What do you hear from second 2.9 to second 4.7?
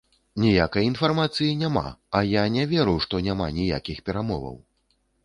што няма ніякіх перамоваў.